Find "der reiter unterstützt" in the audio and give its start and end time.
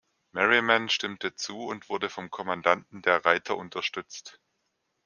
3.03-4.39